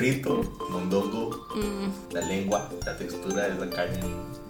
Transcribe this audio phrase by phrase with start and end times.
[0.00, 1.46] frito, mondongo,
[2.10, 4.00] la lengua, la textura de la carne.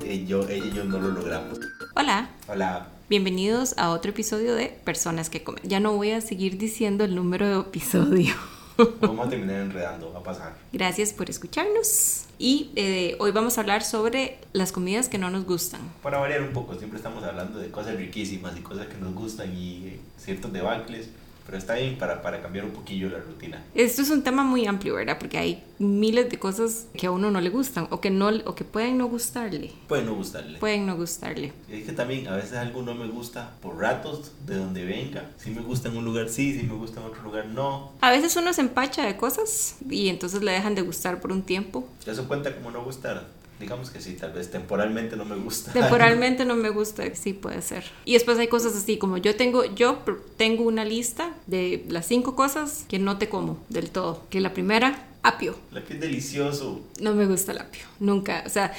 [0.04, 1.58] Eh, yo, ella y yo no lo logramos.
[1.96, 2.87] Hola, Hola.
[3.08, 5.60] bienvenidos a otro episodio de Personas que Comen.
[5.65, 8.33] Ya no voy a seguir diciendo el número de episodio.
[9.01, 10.56] Vamos a terminar enredando, va a pasar.
[10.72, 12.26] Gracias por escucharnos.
[12.38, 15.80] Y eh, hoy vamos a hablar sobre las comidas que no nos gustan.
[16.01, 19.52] Para variar un poco, siempre estamos hablando de cosas riquísimas y cosas que nos gustan
[19.52, 21.10] y eh, ciertos debacles,
[21.51, 23.64] pero está bien para, para cambiar un poquillo la rutina.
[23.74, 25.19] Esto es un tema muy amplio, ¿verdad?
[25.19, 28.55] Porque hay miles de cosas que a uno no le gustan o que, no, o
[28.55, 29.73] que pueden no gustarle.
[29.89, 30.61] Puede no gustarle.
[30.61, 31.52] Pueden no gustarle.
[31.69, 35.28] Es que también a veces algo no me gusta por ratos, de donde venga.
[35.39, 37.95] Si me gusta en un lugar sí, si me gusta en otro lugar no.
[38.01, 41.42] A veces uno se empacha de cosas y entonces le dejan de gustar por un
[41.42, 41.89] tiempo.
[42.06, 43.27] Eso cuenta como no gustar.
[43.60, 45.73] Digamos que sí, tal vez temporalmente no me gusta.
[45.74, 47.84] Temporalmente no me gusta, sí puede ser.
[48.06, 49.98] Y después hay cosas así como yo tengo, yo
[50.36, 54.24] tengo una lista de las cinco cosas que no te como del todo.
[54.30, 55.56] Que la primera, apio.
[55.73, 56.80] La que es delicioso.
[57.00, 58.42] No me gusta el apio, nunca.
[58.47, 58.72] O sea,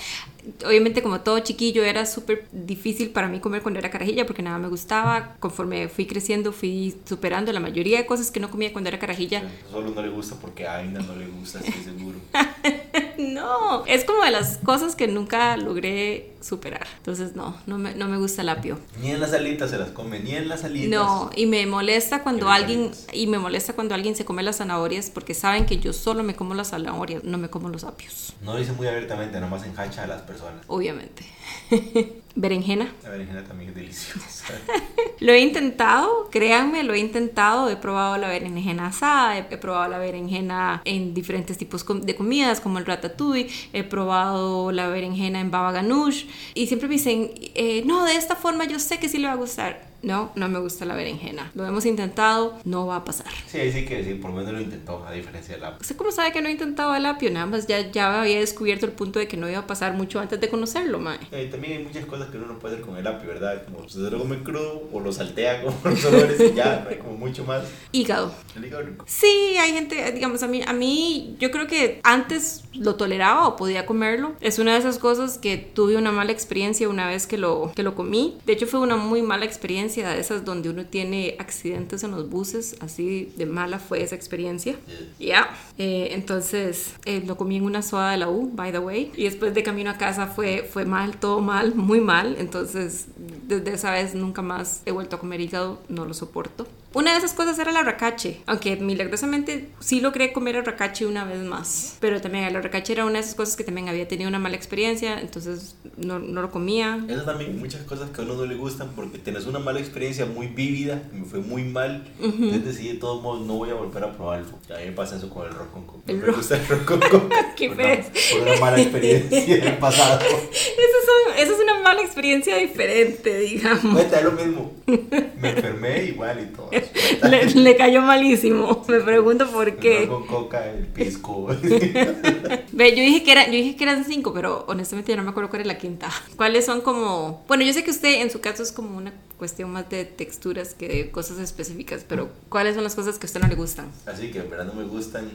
[0.65, 4.57] obviamente como todo chiquillo era súper difícil para mí comer cuando era carajilla porque nada
[4.57, 5.35] me gustaba.
[5.39, 9.43] Conforme fui creciendo fui superando la mayoría de cosas que no comía cuando era carajilla.
[9.71, 12.19] Solo no le gusta porque a Aina no le gusta, estoy seguro.
[13.17, 16.87] No, es como de las cosas que nunca logré superar.
[16.97, 18.79] Entonces no, no me, no me gusta el apio.
[18.99, 20.89] Ni en las alitas se las come, ni en las alitas.
[20.89, 25.11] No, y me molesta cuando alguien y me molesta cuando alguien se come las zanahorias
[25.11, 28.53] porque saben que yo solo me como las zanahorias, no me como los apios, No
[28.53, 30.30] lo dice muy abiertamente, nomás enjacha a las personas.
[30.67, 31.23] Obviamente.
[32.35, 32.93] Berenjena.
[33.03, 34.53] La berenjena también es deliciosa.
[35.19, 37.69] Lo he intentado, créanme, lo he intentado.
[37.69, 42.79] He probado la berenjena asada, he, probado la berenjena en diferentes tipos de comidas, como
[42.79, 43.47] el ratatouille.
[43.71, 46.25] He probado la berenjena en baba ganoush.
[46.55, 49.33] Y siempre me dicen, eh, no, de esta forma yo sé que sí le va
[49.33, 49.91] a gustar.
[50.03, 51.51] No, no me gusta la berenjena.
[51.53, 53.27] Lo hemos intentado, no va a pasar.
[53.45, 55.81] Sí, sí que sí, por lo menos lo intentó, a diferencia del apio.
[55.81, 57.29] ¿Usted cómo sabe que no he intentado el apio?
[57.29, 60.19] Nada más ya, ya había descubierto el punto de que no iba a pasar mucho
[60.19, 61.19] antes de conocerlo, mae.
[61.31, 63.63] Eh, también hay muchas cosas que uno no puede hacer con el apio, ¿verdad?
[63.65, 66.97] Como se lo come crudo o lo saltea con los olores y ya, no hay
[66.97, 67.63] como mucho más.
[67.91, 68.33] Hígado.
[68.55, 69.05] El hígado rico.
[69.07, 73.55] Sí, hay gente, digamos, a mí, a mí, yo creo que antes lo toleraba o
[73.55, 74.33] podía comerlo.
[74.41, 77.83] Es una de esas cosas que tuve una mala experiencia una vez que lo, que
[77.83, 78.37] lo comí.
[78.45, 82.29] De hecho, fue una muy mala experiencia de esas donde uno tiene accidentes en los
[82.29, 82.75] buses.
[82.81, 84.75] Así de mala fue esa experiencia.
[85.19, 85.49] Ya.
[85.77, 89.11] Eh, entonces, eh, lo comí en una soda de la U, by the way.
[89.15, 92.10] Y después de camino a casa fue, fue mal, todo mal, muy mal.
[92.37, 93.05] Entonces,
[93.47, 96.67] desde esa vez nunca más he vuelto a comer hígado, no lo soporto.
[96.93, 101.23] Una de esas cosas era la racache, aunque milagrosamente sí logré comer el racache una
[101.23, 101.95] vez más.
[102.01, 104.57] Pero también el racache era una de esas cosas que también había tenido una mala
[104.57, 106.99] experiencia, entonces no, no lo comía.
[107.07, 110.25] Eso también, muchas cosas que a uno no le gustan porque tienes una mala experiencia
[110.25, 112.05] muy vívida, me fue muy mal.
[112.21, 114.49] Entonces decidí de todos modos no voy a volver a probarlo.
[114.75, 116.11] A mí me pasa eso con el rock con coca.
[116.11, 117.55] El me rock- gusta el rock con coca.
[117.55, 120.19] Qué por, una, por una mala experiencia en el pasado.
[120.51, 121.07] Eso es,
[121.37, 123.93] un- eso es una mala experiencia diferente, digamos.
[123.93, 124.73] Cuenta, es lo mismo.
[124.85, 126.69] Me enfermé igual y todo.
[127.29, 128.83] Le, le cayó malísimo.
[128.87, 130.07] Me pregunto por qué.
[130.07, 131.47] con coca, el pisco.
[132.71, 135.29] Ve, yo dije que era, yo dije que eran cinco, pero honestamente yo no me
[135.29, 136.09] acuerdo cuál es la quinta.
[136.35, 137.43] ¿Cuáles son como?
[137.47, 140.73] Bueno, yo sé que usted en su caso es como una cuestión más de texturas
[140.73, 143.91] que de cosas específicas, pero ¿cuáles son las cosas que a usted no le gustan?
[144.05, 145.29] Así que en verdad no me gustan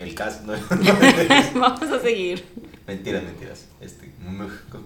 [0.00, 0.40] el caso.
[0.46, 0.52] No,
[1.60, 2.44] Vamos a seguir.
[2.86, 3.66] mentiras, mentiras.
[3.80, 4.10] Este,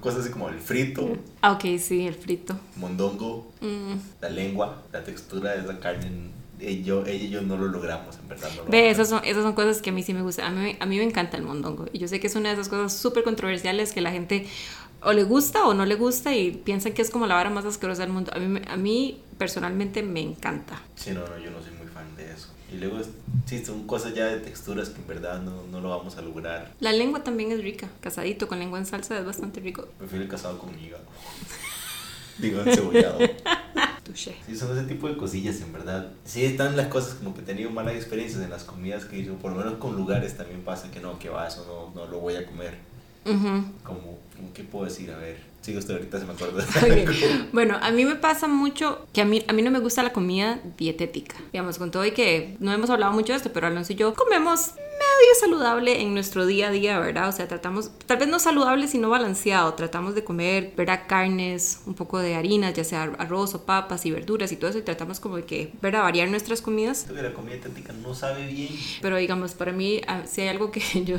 [0.01, 2.57] cosas así como el frito, Ah, ok, sí, el frito.
[2.77, 3.95] mondongo, Mm.
[4.21, 6.11] la lengua, la textura de esa carne.
[6.61, 8.49] eh, Yo, ella y yo no lo logramos, en verdad.
[8.57, 10.57] No lo Ve, esas son, esas son cosas que a mí sí me gustan.
[10.57, 11.87] A mí, a mí me encanta el mondongo.
[11.93, 14.47] Y yo sé que es una de esas cosas súper controversiales que la gente
[15.05, 17.65] o le gusta o no le gusta y piensan que es como la vara más
[17.65, 18.31] asquerosa del mundo.
[18.35, 20.81] A mí, a mí personalmente me encanta.
[20.95, 22.49] Sí, no, no, yo no soy muy fan de eso.
[22.73, 22.99] Y luego,
[23.45, 26.73] sí, son cosas ya de texturas que en verdad no, no lo vamos a lograr.
[26.81, 27.89] La lengua también es rica.
[28.01, 29.89] Casadito con lengua en salsa es bastante rico.
[29.99, 31.05] Prefiero el casado con hígado.
[32.39, 33.19] Digo, encebollado.
[34.05, 34.35] Touché.
[34.47, 36.13] Sí, son ese tipo de cosillas, en verdad.
[36.25, 39.35] Sí, están las cosas como que he tenido malas experiencias en las comidas que hizo.
[39.35, 42.19] Por lo menos con lugares también pasa que no, que va, eso no, no lo
[42.19, 42.79] voy a comer.
[43.25, 44.19] Como, como,
[44.55, 45.11] ¿qué puedo decir?
[45.13, 46.65] A ver, sigo usted ahorita, se me acuerda.
[46.77, 47.49] Ok.
[47.53, 50.13] Bueno, a mí me pasa mucho que a mí, a mí no me gusta la
[50.13, 51.37] comida dietética.
[51.53, 54.15] Digamos, con todo y que no hemos hablado mucho de esto, pero Alonso y yo
[54.15, 54.73] comemos
[55.23, 57.29] medio saludable en nuestro día a día, ¿verdad?
[57.29, 59.73] O sea, tratamos, tal vez no saludable, sino balanceado.
[59.75, 61.03] Tratamos de comer, ¿verdad?
[61.07, 64.79] Carnes, un poco de harinas, ya sea arroz o papas y verduras y todo eso.
[64.79, 66.03] Y tratamos como de que, ¿verdad?
[66.03, 67.05] Variar nuestras comidas.
[67.05, 68.71] Que la comida dietética no sabe bien.
[69.01, 71.17] Pero digamos, para mí, ah, si hay algo que yo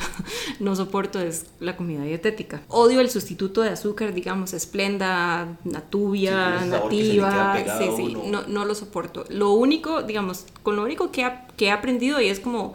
[0.60, 2.62] no soporto es la comida dietética.
[2.68, 7.58] Odio el sustituto de azúcar, digamos, esplenda, natubia, Sí, nativa.
[7.78, 9.24] Sí, sí, no, no lo soporto.
[9.30, 12.74] Lo único, digamos, con lo único que, ha- que he aprendido y es como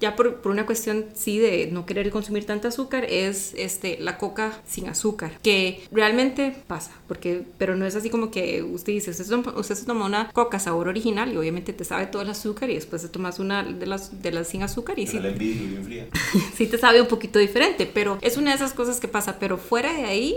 [0.00, 4.16] ya por, por, una cuestión sí de no querer consumir tanta azúcar, es este, la
[4.18, 9.10] coca sin azúcar, que realmente pasa, porque, pero no es así como que usted dice,
[9.10, 12.70] usted, usted se toma una coca sabor original y obviamente te sabe todo el azúcar
[12.70, 15.18] y después te tomas una de las, de las sin azúcar y sí,
[16.54, 19.58] sí te sabe un poquito diferente, pero es una de esas cosas que pasa, pero
[19.58, 20.36] fuera de ahí,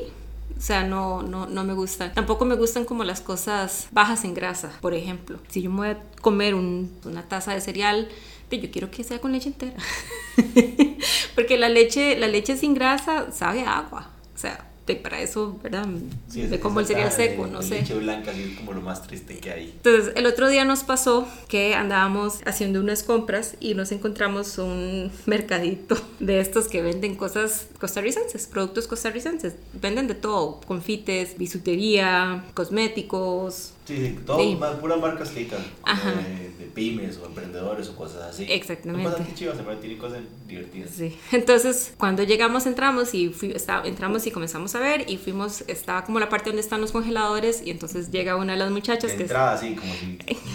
[0.58, 2.14] o sea, no, no, no me gustan.
[2.14, 5.40] Tampoco me gustan como las cosas bajas en grasa, por ejemplo.
[5.50, 8.08] Si yo me voy a comer una taza de cereal,
[8.60, 9.76] yo quiero que sea con leche entera.
[11.36, 14.12] Porque la leche, la leche sin grasa sabe a agua.
[14.36, 15.88] O sea, para eso, ¿verdad?
[16.28, 17.76] Sí, de como el cereal seco, no sé.
[17.76, 19.70] Leche blanca es como lo más triste que hay.
[19.70, 25.12] Entonces, el otro día nos pasó que andábamos haciendo unas compras y nos encontramos un
[25.26, 29.56] mercadito de estos que venden cosas costarricenses, productos costarricenses.
[29.74, 34.56] Venden de todo, confites, bisutería, cosméticos, Sí, sí, todo, sí.
[34.56, 38.46] Más, puras marcas que de, de, pymes o emprendedores o cosas así.
[38.50, 39.10] Exactamente.
[39.10, 40.92] Bastante chivas, se cosas divertidas.
[40.92, 45.64] Sí, entonces cuando llegamos entramos y fui, está, entramos y comenzamos a ver y fuimos,
[45.68, 49.12] estaba como la parte donde están los congeladores y entonces llega una de las muchachas
[49.12, 49.24] de que...
[49.24, 50.06] Entrada así, como si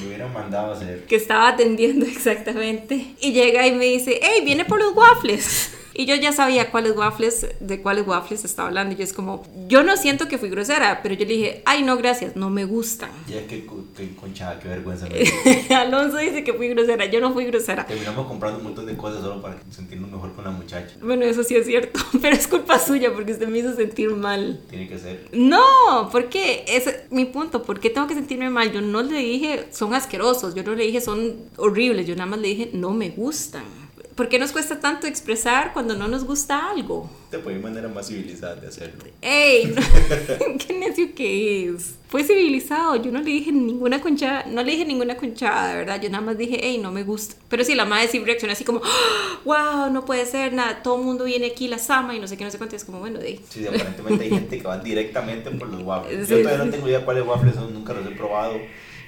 [0.00, 1.04] me hubieran mandado a hacer...
[1.04, 5.72] Que estaba atendiendo exactamente y llega y me dice, hey, viene por los waffles.
[5.98, 8.94] Y yo ya sabía cuáles waffles, de cuáles waffles estaba hablando.
[8.96, 11.96] Y es como, yo no siento que fui grosera, pero yo le dije, ay, no,
[11.96, 13.10] gracias, no me gustan.
[13.26, 13.66] Ya que,
[13.96, 15.08] que conchada, qué vergüenza.
[15.76, 17.84] Alonso dice que fui grosera, yo no fui grosera.
[17.84, 20.94] Terminamos comprando un montón de cosas solo para sentirnos mejor con la muchacha.
[21.02, 24.60] Bueno, eso sí es cierto, pero es culpa suya porque usted me hizo sentir mal.
[24.70, 25.26] Tiene que ser.
[25.32, 28.70] No, porque es mi punto, ¿por qué tengo que sentirme mal?
[28.70, 32.38] Yo no le dije, son asquerosos, yo no le dije, son horribles, yo nada más
[32.38, 33.87] le dije, no me gustan.
[34.18, 37.08] ¿Por qué nos cuesta tanto expresar cuando no nos gusta algo?
[37.30, 39.04] Te puede manera más civilizada de hacerlo.
[39.22, 39.72] ¡Ey!
[40.58, 41.94] ¿Qué necio que es?
[42.08, 46.02] Fue civilizado, yo no le dije ninguna conchada, no le dije ninguna conchada, de verdad,
[46.02, 47.36] yo nada más dije, ¡ey, no me gusta!
[47.48, 48.80] Pero sí, la madre sí reacciona así como,
[49.44, 49.54] ¡wow!
[49.56, 49.90] ¡Ah!
[49.92, 52.42] No puede ser, nada, todo el mundo viene aquí, la sama y no sé qué,
[52.42, 55.68] no sé cuánto, es como, bueno, de Sí, aparentemente hay gente que va directamente por
[55.68, 56.28] los waffles.
[56.28, 58.58] Yo todavía no tengo idea cuáles waffles son, nunca los he probado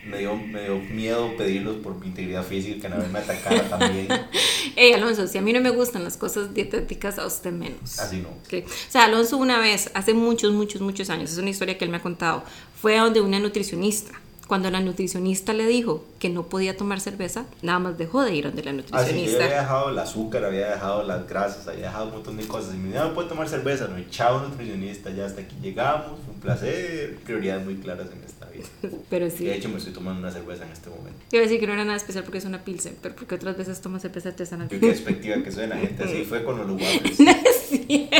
[0.04, 4.08] me dio, me dio miedo pedirlos por mi integridad física, que no me atacara también.
[4.76, 7.98] Ey, Alonso, si a mí no me gustan las cosas dietéticas, a usted menos.
[7.98, 8.28] Así no.
[8.30, 11.90] O sea, Alonso una vez, hace muchos, muchos, muchos años, es una historia que él
[11.90, 12.44] me ha contado,
[12.80, 14.12] fue a donde una nutricionista
[14.50, 18.46] cuando la nutricionista le dijo que no podía tomar cerveza, nada más dejó de ir
[18.46, 19.36] donde la nutricionista.
[19.36, 22.48] Ah, yo había dejado el azúcar, había dejado las grasas, había dejado un montón de
[22.48, 22.74] cosas.
[22.74, 26.40] Y me dijo, no puedo tomar cerveza, no, chao nutricionista, ya hasta aquí llegamos, un
[26.40, 28.66] placer, prioridades muy claras en esta vida.
[29.08, 29.44] pero sí.
[29.44, 31.20] de hecho me estoy tomando una cerveza en este momento.
[31.30, 33.80] Yo decir que no era nada especial porque es una pilsen, pero porque otras veces
[33.80, 34.68] tomo cerveza artesanal.
[34.68, 37.20] Qué expectativa que suena, gente, así fue con los lugares.
[37.20, 38.19] No es cierto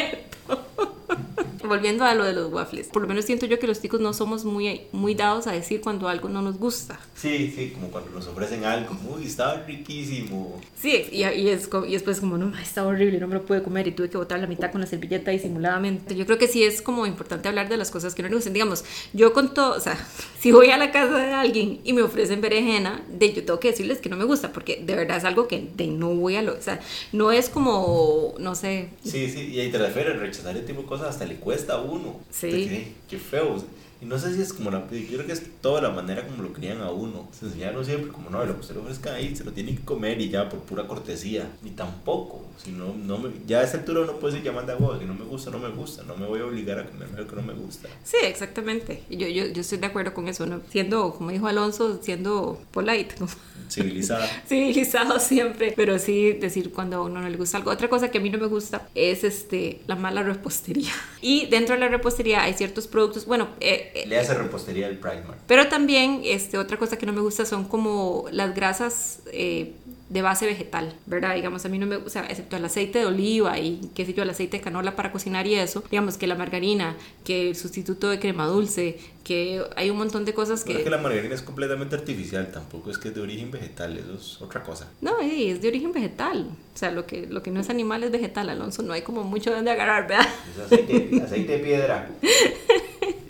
[1.71, 4.13] volviendo a lo de los waffles, por lo menos siento yo que los chicos no
[4.13, 6.99] somos muy, muy dados a decir cuando algo no nos gusta.
[7.15, 10.61] Sí, sí, como cuando nos ofrecen algo, uy, estaba riquísimo.
[10.77, 13.87] Sí, y, y, es, y después como, no, está horrible, no me lo pude comer
[13.87, 16.17] y tuve que botar la mitad con la servilleta disimuladamente.
[16.17, 18.53] Yo creo que sí es como importante hablar de las cosas que no nos gustan.
[18.53, 19.97] Digamos, yo con todo, o sea,
[20.41, 23.71] si voy a la casa de alguien y me ofrecen berenjena, de, yo tengo que
[23.71, 26.43] decirles que no me gusta, porque de verdad es algo que de no voy a
[26.43, 26.81] lo, o sea,
[27.13, 28.89] no es como, no sé.
[29.05, 31.79] Sí, sí, y ahí te refieres, rechazar ese tipo de cosas hasta le cuesta a
[31.79, 32.21] uno.
[32.31, 32.95] Sí.
[33.09, 33.63] Qué, feo.
[34.03, 34.81] Y no sé si es como la.
[34.91, 37.29] Yo creo que es toda la manera como lo crían a uno.
[37.39, 39.83] Se enseñaron siempre como no, lo que se lo ofrezca ahí, se lo tiene que
[39.83, 41.51] comer y ya por pura cortesía.
[41.63, 42.47] Ni tampoco.
[42.63, 45.05] Si no, no me, ya a esa altura uno puede decir llamando a huevo, si
[45.05, 46.03] no me gusta, no me gusta.
[46.03, 47.89] No me voy a obligar a comerme lo que no me gusta.
[48.05, 49.03] Sí, exactamente.
[49.11, 50.47] Yo, yo, yo estoy de acuerdo con eso.
[50.47, 50.61] ¿no?
[50.71, 53.15] Siendo, como dijo Alonso, siendo polite.
[53.21, 53.29] ¿no?
[53.71, 54.27] Civilizada.
[54.47, 55.73] Civilizado siempre.
[55.77, 57.71] Pero sí decir cuando a uno no le gusta algo.
[57.71, 60.93] Otra cosa que a mí no me gusta es este, la repostería.
[61.23, 63.27] Y dentro de la repostería hay ciertos productos.
[63.27, 65.39] Bueno, eh, le hace repostería el Primark.
[65.47, 69.75] Pero también, este, otra cosa que no me gusta son como las grasas eh,
[70.11, 71.37] de base vegetal, ¿verdad?
[71.37, 74.25] Digamos, a mí no me gusta, excepto el aceite de oliva y qué sé yo,
[74.25, 78.11] el aceite de canola para cocinar y eso, digamos que la margarina, que el sustituto
[78.11, 80.79] de crema dulce, que hay un montón de cosas que...
[80.79, 84.15] Es que la margarina es completamente artificial, tampoco es que es de origen vegetal, eso
[84.15, 84.89] es otra cosa.
[85.01, 88.11] No, es de origen vegetal, o sea, lo que, lo que no es animal es
[88.11, 90.27] vegetal, Alonso, no hay como mucho donde agarrar, ¿verdad?
[90.57, 92.11] Es aceite, aceite de piedra.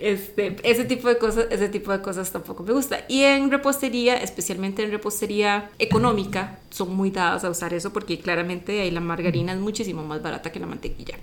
[0.01, 3.05] Este, ese tipo de cosas, ese tipo de cosas tampoco me gusta.
[3.09, 8.81] Y en repostería, especialmente en repostería económica, son muy dadas a usar eso porque claramente
[8.81, 11.19] ahí la margarina es muchísimo más barata que la mantequilla.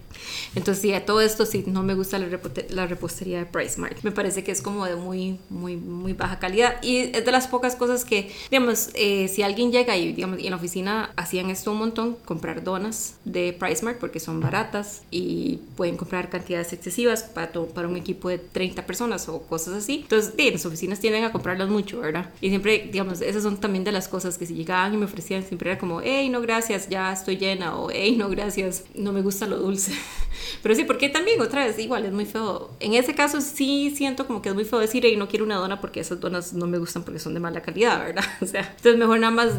[0.56, 2.28] Entonces, sí, a todo esto sí no me gusta la,
[2.70, 3.98] la repostería de Price Mart.
[4.04, 7.48] Me parece que es como de muy, muy, muy baja calidad y es de las
[7.48, 11.50] pocas cosas que, digamos, eh, si alguien llega y, digamos, y en la oficina hacían
[11.50, 16.74] esto un montón, comprar donas de Price Mart porque son baratas y pueden comprar cantidades
[16.74, 20.02] excesivas para, para un equipo de 30 personas o cosas así.
[20.04, 22.32] Entonces, sí, las oficinas tienden a comprarlas mucho, ¿verdad?
[22.42, 25.37] Y siempre, digamos, esas son también de las cosas que si llegaban y me ofrecían
[25.44, 29.22] siempre era como, hey, no gracias, ya estoy llena, o hey, no gracias, no me
[29.22, 29.94] gusta lo dulce.
[30.64, 32.72] Pero sí, porque también otra vez, igual es muy feo.
[32.80, 35.56] En ese caso sí siento como que es muy feo decir, hey, no quiero una
[35.56, 38.24] dona porque esas donas no me gustan porque son de mala calidad, ¿verdad?
[38.42, 39.54] O sea, entonces mejor nada más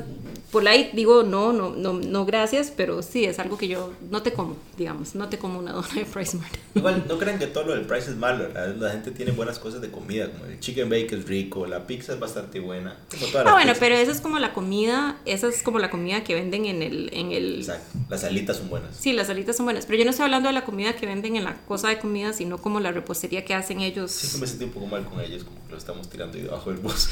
[0.50, 4.22] por ahí digo, no, no, no, no gracias, pero sí, es algo que yo no
[4.22, 6.54] te como, digamos, no te como una dona de Price Mart.
[6.74, 9.82] Igual, no crean que todo lo del Price es malo, la gente tiene buenas cosas
[9.82, 12.96] de comida, como el chicken bake es rico, la pizza es bastante buena.
[13.10, 16.34] Como ah, bueno, pero esa es como la comida, esa es como la comida que
[16.34, 17.58] venden en el, en el...
[17.58, 18.96] Exacto, las salitas son buenas.
[18.96, 21.36] Sí, las salitas son buenas, pero yo no estoy hablando de la comida que venden
[21.36, 24.12] en la cosa de comida, sino como la repostería que hacen ellos.
[24.12, 26.70] Sí, me sentí un poco mal con ellos, como que lo estamos tirando ahí debajo
[26.70, 27.10] del bus.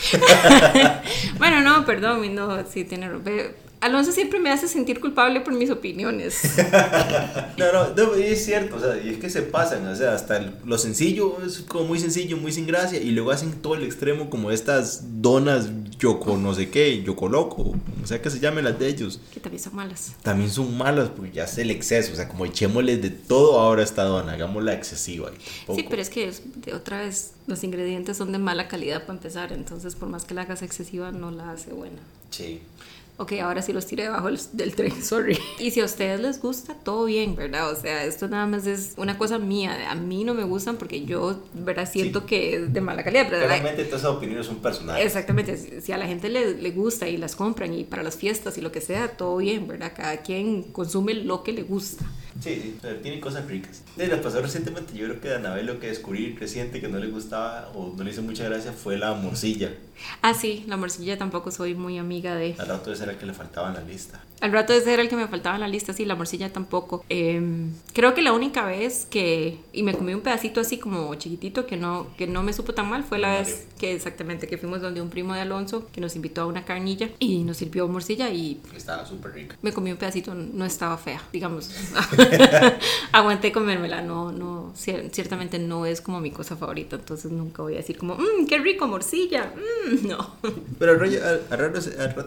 [1.38, 3.25] bueno, no, perdón, no, sí, tiene...
[3.80, 6.40] Alonso siempre me hace sentir culpable por mis opiniones.
[7.58, 10.78] no, no, es cierto, o sea, y es que se pasan, o sea, hasta lo
[10.78, 14.50] sencillo es como muy sencillo, muy sin gracia, y luego hacen todo el extremo como
[14.50, 15.68] estas donas
[15.98, 19.20] yoco no sé qué, yoco loco, o sea que se llamen las de ellos.
[19.32, 20.14] Que también son malas.
[20.22, 23.82] También son malas, porque ya es el exceso, o sea, como echémosle de todo ahora
[23.82, 25.30] a esta dona, hagámosla excesiva.
[25.74, 26.32] Sí, pero es que
[26.74, 30.42] otra vez los ingredientes son de mala calidad para empezar, entonces por más que la
[30.42, 31.98] hagas excesiva no la hace buena.
[32.30, 32.60] Sí.
[33.18, 35.38] Ok, ahora sí los tiré debajo del tren, sorry.
[35.58, 37.70] Y si a ustedes les gusta, todo bien, ¿verdad?
[37.70, 39.90] O sea, esto nada más es una cosa mía.
[39.90, 41.88] A mí no me gustan porque yo, ¿verdad?
[41.90, 43.26] Siento que es de mala calidad.
[43.30, 45.04] Pero Realmente todas esas opiniones son personales.
[45.04, 45.80] Exactamente.
[45.80, 48.60] Si a la gente le, le, gusta y las compran y para las fiestas y
[48.60, 49.92] lo que sea, todo bien, ¿verdad?
[49.96, 52.04] Cada quien consume lo que le gusta.
[52.40, 53.82] Sí, sí, tiene cosas ricas.
[53.96, 56.98] De las pasó recientemente, yo creo que a Anabel lo que descubrí reciente que no
[56.98, 59.72] le gustaba o no le hizo mucha gracia fue la morcilla.
[60.22, 62.54] Ah, sí, la morcilla tampoco soy muy amiga de.
[62.58, 64.22] Al rato ese era que le faltaba en la lista.
[64.40, 67.04] Al rato ese era el que me faltaba en la lista, sí, la morcilla tampoco.
[67.08, 69.58] Em, creo que la única vez que.
[69.72, 72.88] Y me comí un pedacito así como chiquitito que no, que no me supo tan
[72.88, 76.16] mal fue la vez que exactamente que fuimos donde un primo de Alonso que nos
[76.16, 78.60] invitó a una carnilla y nos sirvió morcilla y.
[78.76, 79.56] Estaba súper rica.
[79.62, 81.70] Me comí un pedacito, no estaba fea, digamos.
[83.12, 87.78] Aguanté comérmela, no, no, ciertamente no es como mi cosa favorita, entonces nunca voy a
[87.78, 90.36] decir como, mmm, qué rico morcilla, mmm, no.
[90.78, 91.78] Pero al, rato,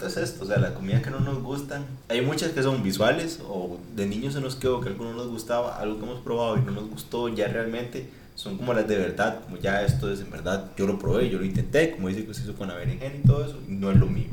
[0.08, 3.40] es esto, o sea, la comida que no nos gustan, hay muchas que son visuales
[3.48, 6.58] o de niños se nos quedó que algo no nos gustaba, algo que hemos probado
[6.58, 10.22] y no nos gustó ya realmente son como las de verdad, como ya esto es
[10.22, 12.76] en verdad, yo lo probé, yo lo intenté, como dice que se hizo con la
[12.76, 14.30] berenjena y todo eso, no es lo mío.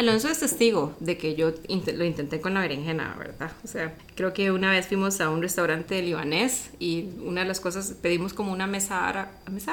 [0.00, 3.52] Alonso es testigo de que yo lo intenté con la berenjena, ¿verdad?
[3.62, 7.60] O sea, creo que una vez fuimos a un restaurante libanés y una de las
[7.60, 9.28] cosas, pedimos como una mesa árabe.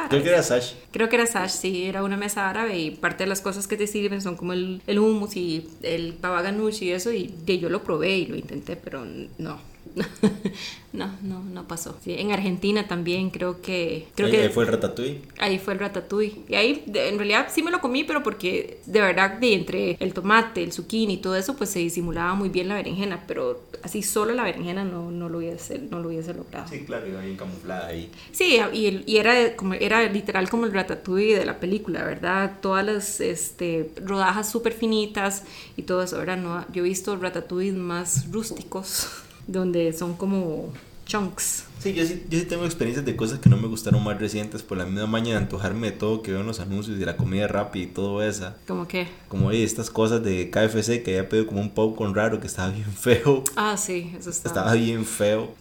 [0.09, 0.73] Creo que era Sash.
[0.91, 3.77] Creo que era Sash, sí, era una mesa árabe y parte de las cosas que
[3.77, 7.83] te sirven son como el, el hummus y el pavaganush y eso y yo lo
[7.83, 9.05] probé y lo intenté, pero
[9.37, 9.61] no,
[10.93, 11.97] no, no, no pasó.
[12.03, 14.07] Sí, en Argentina también creo que...
[14.15, 15.21] Creo ahí, que fue el ratatouille.
[15.37, 16.41] Ahí fue el ratatouille.
[16.47, 20.13] Y ahí en realidad sí me lo comí, pero porque de verdad de entre el
[20.13, 24.03] tomate, el zucchini y todo eso, pues se disimulaba muy bien la berenjena, pero así
[24.03, 26.67] solo la berenjena no, no, lo, hubiese, no lo hubiese logrado.
[26.67, 28.11] Sí, claro, iba bien camuflada ahí.
[28.31, 32.57] Sí, y, y, era, como, era literal como el ratatouille de la película, ¿verdad?
[32.61, 35.43] Todas las este, rodajas súper finitas
[35.75, 36.37] y todo eso, ¿verdad?
[36.37, 39.07] No, yo he visto ratatouilles más rústicos
[39.47, 40.71] donde son como
[41.07, 41.65] chunks.
[41.79, 44.61] Sí yo, sí, yo sí tengo experiencias de cosas que no me gustaron más recientes
[44.61, 47.15] por la misma mañana de antojarme de todo que veo en los anuncios de la
[47.15, 48.53] comida rápida y todo eso.
[48.67, 49.07] ¿Cómo qué?
[49.29, 52.91] Como estas cosas de KFC que había pedido como un popcorn raro que estaba bien
[52.91, 53.43] feo.
[53.55, 54.55] Ah, sí, eso estaba.
[54.55, 55.53] Estaba bien feo.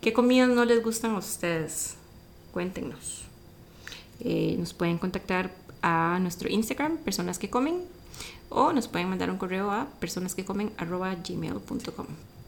[0.00, 1.94] ¿Qué comidas no les gustan a ustedes?
[2.52, 3.22] Cuéntenos.
[4.20, 5.50] Eh, nos pueden contactar
[5.82, 7.82] a nuestro Instagram, personas que comen,
[8.48, 12.06] o nos pueden mandar un correo a personas que comen gmail.com.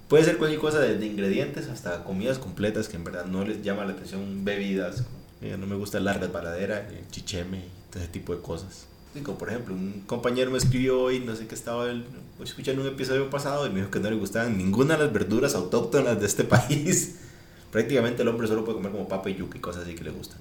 [0.08, 3.84] Puede ser cualquier cosa, desde ingredientes hasta comidas completas que en verdad no les llama
[3.84, 5.04] la atención, bebidas,
[5.42, 8.86] no me gusta la resbaladera, el chicheme, todo ese tipo de cosas.
[9.22, 11.86] Como por ejemplo, un compañero me escribió hoy, no sé qué estaba
[12.42, 15.54] escuchando un episodio pasado y me dijo que no le gustaban ninguna de las verduras
[15.54, 17.16] autóctonas de este país.
[17.70, 20.10] Prácticamente el hombre solo puede comer como papa y yuca y cosas así que le
[20.10, 20.38] gustan.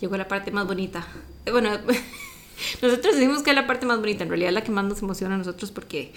[0.00, 1.06] Llegó la parte más bonita.
[1.50, 1.70] Bueno,
[2.82, 5.02] nosotros decimos que es la parte más bonita, en realidad es la que más nos
[5.02, 6.12] emociona a nosotros porque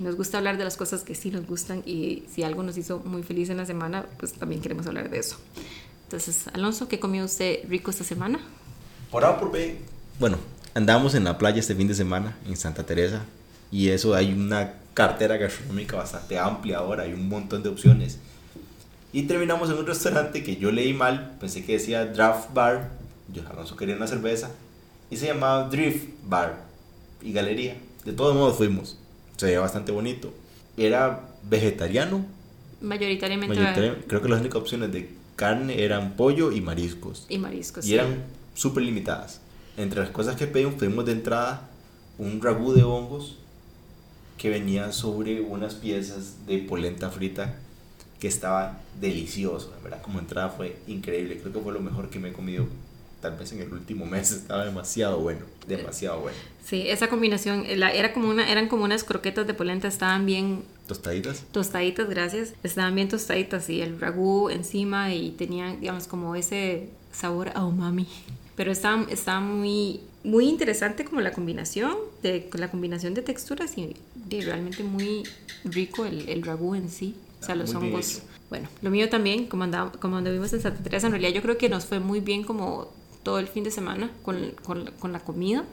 [0.00, 3.00] nos gusta hablar de las cosas que sí nos gustan y si algo nos hizo
[3.00, 5.36] muy feliz en la semana, pues también queremos hablar de eso.
[6.04, 8.40] Entonces, Alonso, ¿qué comió usted rico esta semana?
[9.10, 9.76] Por A por B.
[10.18, 10.38] Bueno,
[10.74, 13.24] andamos en la playa este fin de semana en Santa Teresa
[13.70, 18.18] y eso hay una cartera gastronómica bastante amplia ahora, hay un montón de opciones.
[19.12, 22.90] Y terminamos en un restaurante que yo leí mal, pensé que decía Draft Bar,
[23.32, 24.50] yo Alonso quería una cerveza,
[25.10, 26.62] y se llamaba Drift Bar
[27.22, 27.76] y Galería.
[28.04, 28.98] De todos modos fuimos
[29.36, 30.32] se veía bastante bonito.
[30.76, 32.24] Era vegetariano.
[32.80, 34.04] Mayoritariamente.
[34.06, 37.26] Creo que las únicas opciones de carne eran pollo y mariscos.
[37.28, 37.86] Y mariscos.
[37.86, 38.24] Y eran
[38.54, 39.40] súper limitadas.
[39.76, 41.68] Entre las cosas que pedimos, pedimos de entrada
[42.18, 43.36] un ragú de hongos
[44.38, 47.56] que venía sobre unas piezas de polenta frita
[48.20, 52.18] que estaba delicioso, la verdad, como entrada fue increíble, creo que fue lo mejor que
[52.18, 52.66] me he comido
[53.30, 56.38] tal vez en el último mes, estaba demasiado bueno, demasiado bueno.
[56.64, 60.62] Sí, esa combinación, la- era como una, eran como unas croquetas de polenta, estaban bien
[60.86, 61.42] ¿Tostaditas?
[61.52, 67.50] tostaditas, gracias, estaban bien tostaditas y el ragú encima y tenían, digamos, como ese sabor
[67.54, 68.06] a umami.
[68.54, 73.96] Pero estaba, estaba muy, muy interesante como la combinación, de, la combinación de texturas y,
[74.30, 75.24] y realmente muy
[75.64, 77.16] rico el, el ragú en sí.
[77.40, 78.22] O sea, Ah, los hongos.
[78.48, 81.58] Bueno, lo mío también, como, andaba, como anduvimos en Santa Teresa, en realidad yo creo
[81.58, 82.88] que nos fue muy bien como
[83.26, 85.64] todo el fin de semana con, con, con la comida.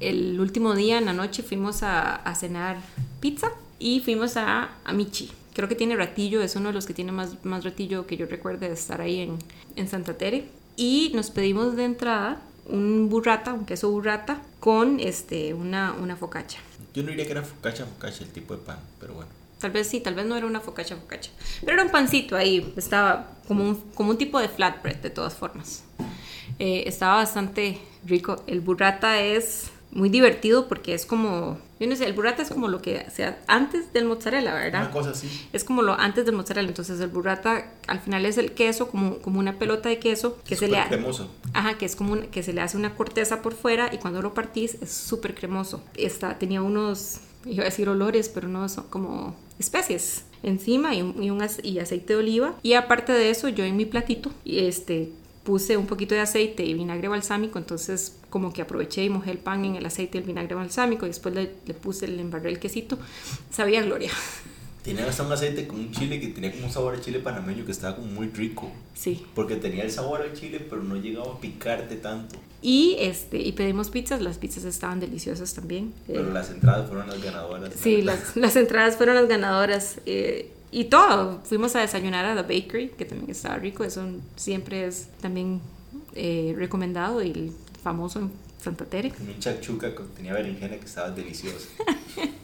[0.00, 2.78] El último día en la noche fuimos a, a cenar
[3.20, 5.30] pizza y fuimos a, a Michi.
[5.52, 8.24] Creo que tiene ratillo, es uno de los que tiene más, más ratillo que yo
[8.24, 9.36] recuerde de estar ahí en,
[9.76, 10.48] en Santa Tere.
[10.76, 16.60] Y nos pedimos de entrada un burrata, un queso burrata, con este, una, una focaccia.
[16.94, 19.30] Yo no diría que era focaccia, focaccia el tipo de pan, pero bueno.
[19.60, 21.32] Tal vez sí, tal vez no era una focaccia focaccia.
[21.60, 25.34] Pero era un pancito ahí, estaba como un, como un tipo de flatbread de todas
[25.34, 25.84] formas.
[26.58, 28.42] Eh, estaba bastante rico.
[28.46, 32.68] El burrata es muy divertido porque es como, yo no sé, el burrata es como
[32.68, 34.82] lo que sea antes del mozzarella, ¿verdad?
[34.82, 35.28] Una cosa así.
[35.52, 39.18] Es como lo antes del mozzarella, entonces el burrata al final es el queso, como,
[39.18, 41.30] como una pelota de queso que se le Súper ha- cremoso.
[41.54, 44.20] Ajá, que es como un- que se le hace una corteza por fuera y cuando
[44.20, 45.82] lo partís es súper cremoso.
[45.94, 51.22] Esta, tenía unos, iba a decir olores, pero no, son como especies encima y, un-
[51.22, 52.54] y, un y aceite de oliva.
[52.62, 55.10] Y aparte de eso, yo en mi platito y este,
[55.48, 59.38] puse un poquito de aceite y vinagre balsámico, entonces como que aproveché y mojé el
[59.38, 62.50] pan en el aceite y el vinagre balsámico y después le, le puse, le embarré
[62.50, 62.98] el quesito.
[63.50, 64.10] Sabía gloria.
[64.84, 67.64] Tenía hasta un aceite con un chile que tenía como un sabor a chile panameño
[67.64, 68.70] que estaba como muy rico.
[68.94, 69.24] Sí.
[69.34, 72.36] Porque tenía el sabor al chile, pero no llegaba a picarte tanto.
[72.60, 75.94] Y, este, y pedimos pizzas, las pizzas estaban deliciosas también.
[76.06, 77.72] Pero Eh, las entradas fueron las ganadoras.
[77.74, 79.98] Sí, la las, las entradas fueron las ganadoras.
[80.04, 83.84] eh, y todo, fuimos a desayunar a The Bakery, que también estaba rico.
[83.84, 85.60] Eso siempre es también
[86.14, 89.12] eh, recomendado y el famoso en Santa Tere.
[89.20, 91.68] Un chachuca que tenía berenjena que estaba deliciosa.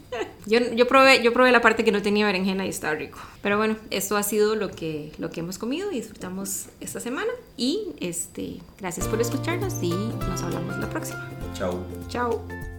[0.47, 3.17] Yo, yo, probé, yo probé la parte que no tenía berenjena y estaba rico.
[3.41, 7.31] Pero bueno, esto ha sido lo que, lo que hemos comido y disfrutamos esta semana.
[7.57, 11.27] Y este, gracias por escucharnos y nos hablamos la próxima.
[11.55, 11.83] Chao.
[12.09, 12.74] Chao.